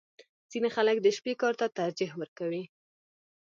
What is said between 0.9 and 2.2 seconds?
د شپې کار ته ترجیح